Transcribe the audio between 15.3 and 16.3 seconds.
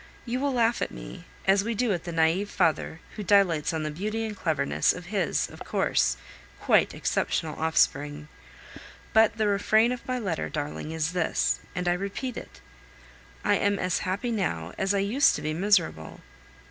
to be miserable.